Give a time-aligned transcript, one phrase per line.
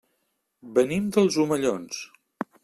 [0.77, 2.01] Venim dels Omellons.